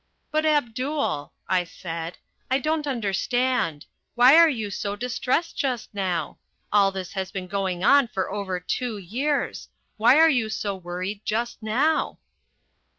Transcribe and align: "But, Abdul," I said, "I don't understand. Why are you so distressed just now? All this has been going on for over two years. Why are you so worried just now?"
"But, 0.31 0.47
Abdul," 0.47 1.31
I 1.47 1.63
said, 1.63 2.17
"I 2.49 2.57
don't 2.57 2.87
understand. 2.87 3.85
Why 4.15 4.35
are 4.35 4.49
you 4.49 4.71
so 4.71 4.95
distressed 4.95 5.55
just 5.59 5.93
now? 5.93 6.39
All 6.73 6.91
this 6.91 7.11
has 7.11 7.31
been 7.31 7.45
going 7.47 7.83
on 7.83 8.07
for 8.07 8.31
over 8.31 8.59
two 8.59 8.97
years. 8.97 9.69
Why 9.97 10.17
are 10.17 10.27
you 10.27 10.49
so 10.49 10.75
worried 10.75 11.21
just 11.23 11.61
now?" 11.61 12.17